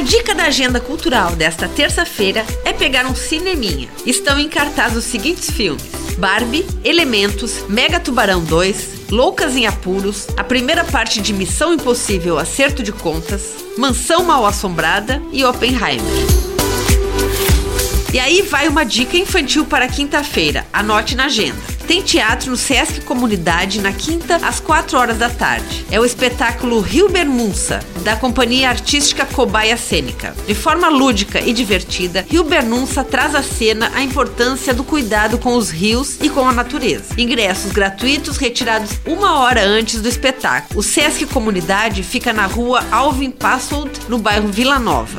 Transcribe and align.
A 0.00 0.02
dica 0.02 0.34
da 0.34 0.44
agenda 0.44 0.80
cultural 0.80 1.36
desta 1.36 1.68
terça-feira 1.68 2.42
é 2.64 2.72
pegar 2.72 3.04
um 3.04 3.14
cineminha. 3.14 3.86
Estão 4.06 4.40
em 4.40 4.48
cartaz 4.48 4.96
os 4.96 5.04
seguintes 5.04 5.50
filmes: 5.50 5.84
Barbie, 6.16 6.66
Elementos, 6.82 7.68
Mega 7.68 8.00
Tubarão 8.00 8.42
2, 8.42 9.10
Loucas 9.10 9.54
em 9.56 9.66
Apuros, 9.66 10.26
a 10.38 10.42
primeira 10.42 10.84
parte 10.84 11.20
de 11.20 11.34
Missão 11.34 11.74
Impossível 11.74 12.38
Acerto 12.38 12.82
de 12.82 12.92
Contas, 12.92 13.56
Mansão 13.76 14.24
Mal 14.24 14.46
Assombrada 14.46 15.20
e 15.32 15.44
Oppenheimer. 15.44 16.29
E 18.12 18.18
aí 18.18 18.42
vai 18.42 18.66
uma 18.66 18.84
dica 18.84 19.16
infantil 19.16 19.64
para 19.64 19.86
quinta-feira. 19.86 20.66
Anote 20.72 21.14
na 21.14 21.26
agenda. 21.26 21.60
Tem 21.86 22.02
teatro 22.02 22.50
no 22.50 22.56
Sesc 22.56 23.02
Comunidade 23.02 23.80
na 23.80 23.92
quinta, 23.92 24.36
às 24.36 24.58
4 24.58 24.98
horas 24.98 25.18
da 25.18 25.30
tarde. 25.30 25.86
É 25.92 26.00
o 26.00 26.04
espetáculo 26.04 26.80
Rio 26.80 27.08
Bermunça, 27.08 27.78
da 28.02 28.16
companhia 28.16 28.68
artística 28.68 29.24
Cobaia 29.24 29.76
Cênica. 29.76 30.34
De 30.44 30.56
forma 30.56 30.88
lúdica 30.88 31.40
e 31.40 31.52
divertida, 31.52 32.26
Rio 32.28 32.42
Bernunça 32.42 33.04
traz 33.04 33.32
à 33.34 33.44
cena 33.44 33.92
a 33.94 34.02
importância 34.02 34.74
do 34.74 34.82
cuidado 34.82 35.38
com 35.38 35.56
os 35.56 35.70
rios 35.70 36.18
e 36.20 36.28
com 36.28 36.48
a 36.48 36.52
natureza. 36.52 37.14
Ingressos 37.16 37.70
gratuitos 37.70 38.36
retirados 38.38 38.90
uma 39.06 39.38
hora 39.38 39.64
antes 39.64 40.00
do 40.00 40.08
espetáculo. 40.08 40.80
O 40.80 40.82
Sesc 40.82 41.26
Comunidade 41.26 42.02
fica 42.02 42.32
na 42.32 42.46
rua 42.46 42.84
Alvin 42.90 43.30
Passold, 43.30 43.92
no 44.08 44.18
bairro 44.18 44.48
Vila 44.48 44.80
Nova. 44.80 45.18